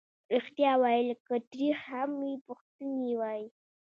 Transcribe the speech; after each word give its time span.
ریښتیا 0.33 0.71
ویل 0.81 1.07
که 1.27 1.35
تریخ 1.49 1.79
هم 1.91 2.09
وي 2.21 2.33
پښتون 2.47 2.93
یې 3.07 3.15
وايي. 3.21 3.45